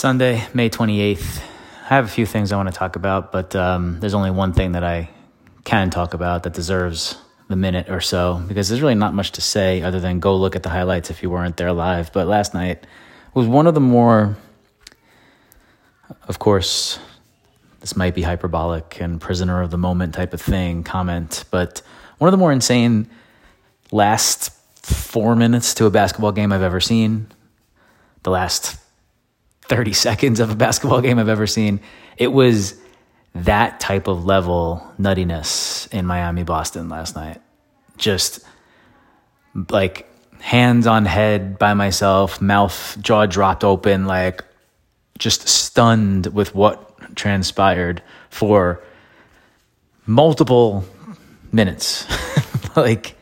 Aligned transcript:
Sunday, 0.00 0.42
May 0.54 0.70
28th. 0.70 1.42
I 1.84 1.88
have 1.88 2.06
a 2.06 2.08
few 2.08 2.24
things 2.24 2.52
I 2.52 2.56
want 2.56 2.70
to 2.70 2.74
talk 2.74 2.96
about, 2.96 3.32
but 3.32 3.54
um, 3.54 4.00
there's 4.00 4.14
only 4.14 4.30
one 4.30 4.54
thing 4.54 4.72
that 4.72 4.82
I 4.82 5.10
can 5.64 5.90
talk 5.90 6.14
about 6.14 6.44
that 6.44 6.54
deserves 6.54 7.18
the 7.48 7.56
minute 7.56 7.90
or 7.90 8.00
so 8.00 8.42
because 8.48 8.70
there's 8.70 8.80
really 8.80 8.94
not 8.94 9.12
much 9.12 9.32
to 9.32 9.42
say 9.42 9.82
other 9.82 10.00
than 10.00 10.18
go 10.18 10.34
look 10.38 10.56
at 10.56 10.62
the 10.62 10.70
highlights 10.70 11.10
if 11.10 11.22
you 11.22 11.28
weren't 11.28 11.58
there 11.58 11.74
live. 11.74 12.14
But 12.14 12.28
last 12.28 12.54
night 12.54 12.86
was 13.34 13.46
one 13.46 13.66
of 13.66 13.74
the 13.74 13.80
more, 13.82 14.38
of 16.28 16.38
course, 16.38 16.98
this 17.80 17.94
might 17.94 18.14
be 18.14 18.22
hyperbolic 18.22 19.02
and 19.02 19.20
prisoner 19.20 19.60
of 19.60 19.70
the 19.70 19.76
moment 19.76 20.14
type 20.14 20.32
of 20.32 20.40
thing 20.40 20.82
comment, 20.82 21.44
but 21.50 21.82
one 22.16 22.26
of 22.26 22.32
the 22.32 22.38
more 22.38 22.52
insane 22.52 23.06
last 23.92 24.50
four 24.82 25.36
minutes 25.36 25.74
to 25.74 25.84
a 25.84 25.90
basketball 25.90 26.32
game 26.32 26.54
I've 26.54 26.62
ever 26.62 26.80
seen. 26.80 27.26
The 28.22 28.30
last 28.30 28.79
30 29.70 29.92
seconds 29.92 30.40
of 30.40 30.50
a 30.50 30.56
basketball 30.56 31.00
game 31.00 31.20
I've 31.20 31.28
ever 31.28 31.46
seen. 31.46 31.78
It 32.18 32.26
was 32.26 32.74
that 33.36 33.78
type 33.78 34.08
of 34.08 34.24
level 34.24 34.84
nuttiness 34.98 35.90
in 35.94 36.06
Miami, 36.06 36.42
Boston 36.42 36.88
last 36.88 37.14
night. 37.14 37.40
Just 37.96 38.40
like 39.70 40.10
hands 40.40 40.88
on 40.88 41.04
head 41.04 41.56
by 41.56 41.74
myself, 41.74 42.42
mouth, 42.42 42.98
jaw 43.00 43.26
dropped 43.26 43.62
open, 43.62 44.06
like 44.06 44.44
just 45.18 45.46
stunned 45.48 46.26
with 46.26 46.52
what 46.52 47.14
transpired 47.14 48.02
for 48.28 48.82
multiple 50.04 50.84
minutes. 51.52 52.06
like 52.76 53.16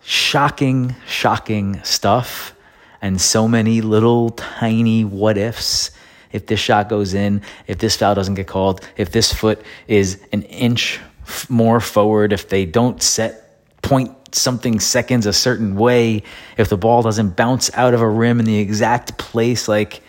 shocking, 0.00 0.94
shocking 1.08 1.82
stuff 1.82 2.54
and 3.02 3.20
so 3.20 3.48
many 3.48 3.80
little 3.80 4.30
tiny 4.30 5.04
what 5.04 5.38
ifs. 5.38 5.90
If 6.32 6.46
this 6.46 6.60
shot 6.60 6.88
goes 6.88 7.14
in, 7.14 7.42
if 7.66 7.78
this 7.78 7.96
foul 7.96 8.14
doesn't 8.14 8.34
get 8.34 8.46
called, 8.46 8.86
if 8.96 9.10
this 9.10 9.32
foot 9.32 9.60
is 9.88 10.22
an 10.32 10.42
inch 10.42 11.00
more 11.48 11.80
forward, 11.80 12.32
if 12.32 12.48
they 12.48 12.64
don't 12.64 13.02
set 13.02 13.80
point 13.82 14.16
something 14.34 14.78
seconds 14.78 15.26
a 15.26 15.32
certain 15.32 15.74
way, 15.74 16.22
if 16.56 16.68
the 16.68 16.76
ball 16.76 17.02
doesn't 17.02 17.36
bounce 17.36 17.70
out 17.74 17.94
of 17.94 18.00
a 18.00 18.08
rim 18.08 18.38
in 18.38 18.46
the 18.46 18.58
exact 18.58 19.18
place, 19.18 19.66
like 19.66 20.02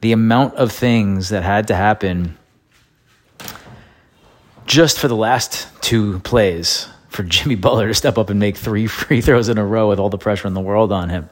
the 0.00 0.12
amount 0.12 0.54
of 0.54 0.72
things 0.72 1.28
that 1.28 1.42
had 1.42 1.68
to 1.68 1.74
happen 1.74 2.38
just 4.66 4.98
for 4.98 5.08
the 5.08 5.16
last 5.16 5.68
two 5.82 6.18
plays 6.20 6.88
for 7.08 7.22
Jimmy 7.22 7.56
Butler 7.56 7.88
to 7.88 7.94
step 7.94 8.16
up 8.16 8.30
and 8.30 8.40
make 8.40 8.56
three 8.56 8.86
free 8.86 9.20
throws 9.20 9.48
in 9.48 9.58
a 9.58 9.66
row 9.66 9.88
with 9.88 9.98
all 9.98 10.08
the 10.08 10.18
pressure 10.18 10.48
in 10.48 10.54
the 10.54 10.60
world 10.60 10.92
on 10.92 11.10
him. 11.10 11.28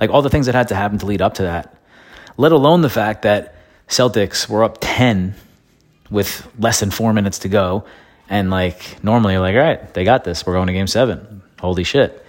Like 0.00 0.10
all 0.10 0.22
the 0.22 0.30
things 0.30 0.46
that 0.46 0.54
had 0.54 0.68
to 0.68 0.74
happen 0.74 0.98
to 0.98 1.06
lead 1.06 1.22
up 1.22 1.34
to 1.34 1.42
that, 1.42 1.76
let 2.36 2.52
alone 2.52 2.80
the 2.82 2.90
fact 2.90 3.22
that 3.22 3.54
Celtics 3.88 4.48
were 4.48 4.64
up 4.64 4.78
10 4.80 5.34
with 6.10 6.48
less 6.58 6.80
than 6.80 6.90
four 6.90 7.12
minutes 7.12 7.40
to 7.40 7.48
go. 7.48 7.84
And 8.28 8.50
like 8.50 9.02
normally, 9.02 9.36
like, 9.38 9.54
all 9.54 9.62
right, 9.62 9.92
they 9.94 10.04
got 10.04 10.24
this. 10.24 10.46
We're 10.46 10.54
going 10.54 10.68
to 10.68 10.72
game 10.72 10.86
seven. 10.86 11.42
Holy 11.60 11.84
shit. 11.84 12.24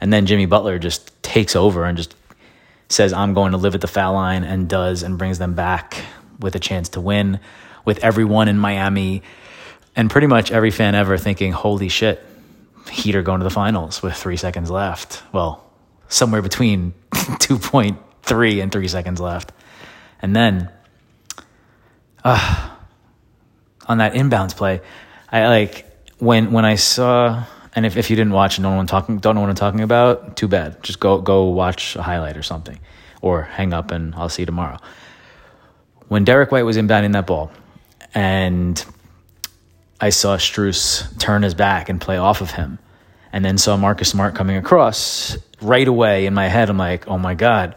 And 0.00 0.12
then 0.12 0.26
Jimmy 0.26 0.46
Butler 0.46 0.78
just 0.78 1.22
takes 1.22 1.56
over 1.56 1.84
and 1.84 1.96
just 1.96 2.14
says, 2.88 3.12
I'm 3.12 3.32
going 3.32 3.52
to 3.52 3.58
live 3.58 3.74
at 3.74 3.80
the 3.80 3.86
foul 3.86 4.14
line 4.14 4.44
and 4.44 4.68
does 4.68 5.02
and 5.02 5.16
brings 5.16 5.38
them 5.38 5.54
back 5.54 5.96
with 6.38 6.54
a 6.54 6.58
chance 6.58 6.90
to 6.90 7.00
win 7.00 7.40
with 7.84 8.02
everyone 8.04 8.48
in 8.48 8.58
Miami 8.58 9.22
and 9.96 10.10
pretty 10.10 10.26
much 10.26 10.50
every 10.50 10.70
fan 10.70 10.94
ever 10.94 11.16
thinking, 11.16 11.52
holy 11.52 11.88
shit, 11.88 12.24
Heat 12.90 13.14
are 13.14 13.22
going 13.22 13.40
to 13.40 13.44
the 13.44 13.50
finals 13.50 14.02
with 14.02 14.14
three 14.14 14.36
seconds 14.36 14.70
left. 14.70 15.22
Well, 15.32 15.64
somewhere 16.08 16.42
between 16.42 16.92
2.3 17.38 18.62
and 18.62 18.72
three 18.72 18.88
seconds 18.88 19.20
left. 19.20 19.52
And 20.20 20.34
then 20.34 20.70
uh, 22.24 22.70
on 23.86 23.98
that 23.98 24.14
inbounds 24.14 24.56
play, 24.56 24.80
I 25.30 25.48
like 25.48 25.86
when 26.18 26.52
when 26.52 26.64
I 26.64 26.76
saw 26.76 27.44
and 27.76 27.84
if, 27.84 27.96
if 27.96 28.08
you 28.08 28.16
didn't 28.16 28.32
watch 28.32 28.56
and 28.56 28.62
don't 28.62 28.72
know 28.72 28.76
what 28.76 28.82
I'm 28.82 28.86
talking 28.86 29.18
don't 29.18 29.34
know 29.34 29.40
what 29.40 29.50
I'm 29.50 29.56
talking 29.56 29.80
about, 29.80 30.36
too 30.36 30.48
bad. 30.48 30.82
Just 30.82 31.00
go 31.00 31.20
go 31.20 31.44
watch 31.44 31.96
a 31.96 32.02
highlight 32.02 32.36
or 32.36 32.42
something. 32.42 32.78
Or 33.20 33.42
hang 33.42 33.72
up 33.72 33.90
and 33.90 34.14
I'll 34.14 34.28
see 34.28 34.42
you 34.42 34.46
tomorrow. 34.46 34.78
When 36.08 36.24
Derek 36.24 36.52
White 36.52 36.64
was 36.64 36.76
inbounding 36.76 37.12
that 37.12 37.26
ball 37.26 37.50
and 38.14 38.84
I 40.00 40.10
saw 40.10 40.36
Strus 40.36 41.18
turn 41.18 41.42
his 41.42 41.54
back 41.54 41.88
and 41.88 42.00
play 42.00 42.16
off 42.16 42.40
of 42.40 42.50
him 42.50 42.78
and 43.32 43.44
then 43.44 43.58
saw 43.58 43.76
Marcus 43.76 44.10
Smart 44.10 44.34
coming 44.34 44.56
across 44.56 45.36
right 45.64 45.86
away 45.86 46.26
in 46.26 46.34
my 46.34 46.48
head. 46.48 46.70
I'm 46.70 46.78
like, 46.78 47.08
oh 47.08 47.18
my 47.18 47.34
God. 47.34 47.76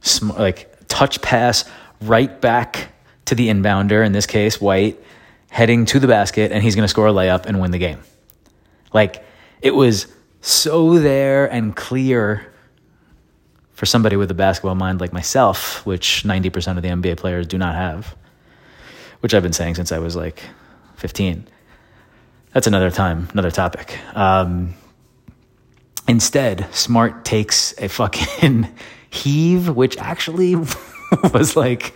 Sm- 0.00 0.30
like 0.30 0.72
touch 0.88 1.20
pass 1.22 1.64
right 2.00 2.40
back 2.40 2.92
to 3.26 3.34
the 3.34 3.48
inbounder, 3.48 4.04
in 4.04 4.12
this 4.12 4.26
case, 4.26 4.60
White, 4.60 4.98
heading 5.50 5.84
to 5.86 6.00
the 6.00 6.08
basket, 6.08 6.52
and 6.52 6.62
he's 6.62 6.74
going 6.74 6.84
to 6.84 6.88
score 6.88 7.06
a 7.06 7.12
layup 7.12 7.46
and 7.46 7.60
win 7.60 7.70
the 7.70 7.78
game. 7.78 8.00
Like 8.92 9.24
it 9.62 9.74
was 9.74 10.06
so 10.40 10.98
there 10.98 11.46
and 11.46 11.76
clear 11.76 12.50
for 13.72 13.86
somebody 13.86 14.16
with 14.16 14.30
a 14.30 14.34
basketball 14.34 14.74
mind 14.74 15.00
like 15.00 15.12
myself, 15.12 15.84
which 15.86 16.24
90% 16.24 16.76
of 16.76 16.82
the 16.82 16.88
NBA 16.88 17.16
players 17.16 17.46
do 17.46 17.56
not 17.56 17.74
have, 17.74 18.16
which 19.20 19.32
I've 19.32 19.42
been 19.42 19.52
saying 19.52 19.76
since 19.76 19.92
I 19.92 19.98
was 19.98 20.16
like 20.16 20.42
15 20.96 21.46
that's 22.52 22.66
another 22.66 22.90
time, 22.90 23.28
another 23.32 23.50
topic. 23.50 23.98
Um, 24.14 24.74
instead, 26.10 26.66
Smart 26.74 27.24
takes 27.24 27.72
a 27.78 27.88
fucking 27.88 28.68
heave, 29.10 29.68
which 29.68 29.96
actually 29.96 30.56
was 31.32 31.56
like 31.56 31.94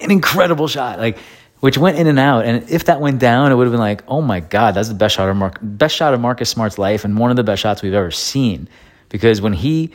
an 0.00 0.10
incredible 0.10 0.66
shot, 0.66 0.98
like 0.98 1.18
which 1.60 1.78
went 1.78 1.96
in 1.96 2.08
and 2.08 2.18
out. 2.18 2.44
And 2.44 2.68
if 2.68 2.86
that 2.86 3.00
went 3.00 3.20
down, 3.20 3.52
it 3.52 3.54
would 3.54 3.64
have 3.64 3.72
been 3.72 3.80
like, 3.80 4.02
oh 4.08 4.20
my 4.20 4.40
god, 4.40 4.74
that's 4.74 4.88
the 4.88 4.94
best 4.94 5.14
shot 5.14 5.28
of 5.28 5.78
best 5.78 5.94
shot 5.94 6.12
of 6.12 6.20
Marcus 6.20 6.50
Smart's 6.50 6.78
life, 6.78 7.04
and 7.04 7.16
one 7.16 7.30
of 7.30 7.36
the 7.36 7.44
best 7.44 7.62
shots 7.62 7.80
we've 7.80 7.94
ever 7.94 8.10
seen. 8.10 8.68
Because 9.08 9.40
when 9.40 9.52
he, 9.52 9.92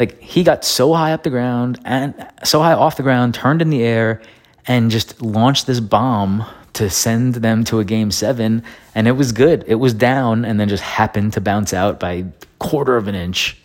like, 0.00 0.18
he 0.20 0.42
got 0.42 0.64
so 0.64 0.94
high 0.94 1.12
up 1.12 1.22
the 1.22 1.30
ground 1.30 1.78
and 1.84 2.14
so 2.44 2.62
high 2.62 2.72
off 2.72 2.96
the 2.96 3.02
ground, 3.02 3.34
turned 3.34 3.60
in 3.60 3.68
the 3.68 3.82
air, 3.82 4.22
and 4.66 4.90
just 4.90 5.20
launched 5.20 5.66
this 5.66 5.80
bomb 5.80 6.46
to 6.72 6.88
send 6.88 7.34
them 7.34 7.64
to 7.64 7.78
a 7.78 7.84
game 7.84 8.10
seven, 8.10 8.62
and 8.94 9.06
it 9.06 9.12
was 9.12 9.32
good. 9.32 9.64
It 9.66 9.76
was 9.76 9.92
down 9.92 10.46
and 10.46 10.58
then 10.58 10.68
just 10.68 10.82
happened 10.82 11.34
to 11.34 11.42
bounce 11.42 11.74
out 11.74 12.00
by 12.00 12.24
quarter 12.58 12.96
of 12.96 13.08
an 13.08 13.14
inch. 13.14 13.56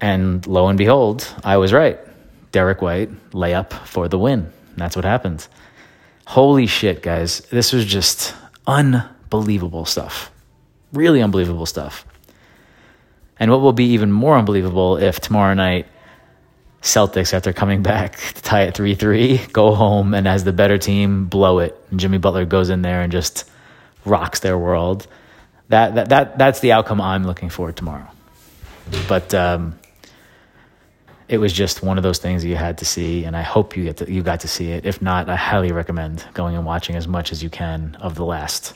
And 0.00 0.46
lo 0.46 0.68
and 0.68 0.78
behold, 0.78 1.26
I 1.42 1.56
was 1.56 1.72
right. 1.72 1.98
Derek 2.52 2.82
White 2.82 3.10
layup 3.30 3.72
for 3.86 4.08
the 4.08 4.18
win. 4.18 4.52
That's 4.76 4.96
what 4.96 5.04
happened. 5.04 5.46
Holy 6.26 6.66
shit, 6.66 7.02
guys. 7.02 7.40
This 7.50 7.72
was 7.72 7.84
just 7.84 8.34
unbelievable 8.66 9.84
stuff. 9.84 10.30
Really 10.92 11.22
unbelievable 11.22 11.66
stuff. 11.66 12.06
And 13.38 13.50
what 13.50 13.60
will 13.60 13.72
be 13.72 13.86
even 13.86 14.12
more 14.12 14.36
unbelievable 14.36 14.96
if 14.96 15.20
tomorrow 15.20 15.54
night 15.54 15.86
Celtics 16.82 17.32
after 17.32 17.52
coming 17.52 17.82
back 17.82 18.18
to 18.34 18.42
tie 18.42 18.62
it 18.62 18.74
3 18.74 18.94
3, 18.94 19.38
go 19.52 19.74
home 19.74 20.14
and 20.14 20.28
as 20.28 20.44
the 20.44 20.52
better 20.52 20.78
team, 20.78 21.26
blow 21.26 21.58
it. 21.58 21.76
And 21.90 21.98
Jimmy 21.98 22.18
Butler 22.18 22.44
goes 22.44 22.70
in 22.70 22.82
there 22.82 23.00
and 23.00 23.10
just 23.10 23.50
rocks 24.04 24.40
their 24.40 24.58
world. 24.58 25.06
That, 25.68 25.94
that, 25.94 26.08
that, 26.10 26.38
that's 26.38 26.60
the 26.60 26.72
outcome 26.72 27.00
I'm 27.00 27.24
looking 27.24 27.48
for 27.48 27.72
tomorrow. 27.72 28.08
But 29.08 29.32
um, 29.34 29.78
it 31.28 31.38
was 31.38 31.52
just 31.52 31.82
one 31.82 31.96
of 31.96 32.02
those 32.02 32.18
things 32.18 32.44
you 32.44 32.56
had 32.56 32.78
to 32.78 32.84
see, 32.84 33.24
and 33.24 33.36
I 33.36 33.42
hope 33.42 33.76
you, 33.76 33.84
get 33.84 33.96
to, 33.98 34.12
you 34.12 34.22
got 34.22 34.40
to 34.40 34.48
see 34.48 34.72
it. 34.72 34.84
If 34.84 35.00
not, 35.00 35.28
I 35.28 35.36
highly 35.36 35.72
recommend 35.72 36.24
going 36.34 36.54
and 36.54 36.66
watching 36.66 36.96
as 36.96 37.08
much 37.08 37.32
as 37.32 37.42
you 37.42 37.48
can 37.48 37.96
of 38.00 38.14
the 38.14 38.24
last 38.24 38.74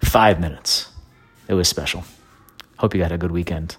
five 0.00 0.40
minutes. 0.40 0.88
It 1.48 1.54
was 1.54 1.68
special. 1.68 2.04
Hope 2.78 2.94
you 2.94 3.02
had 3.02 3.12
a 3.12 3.18
good 3.18 3.32
weekend. 3.32 3.76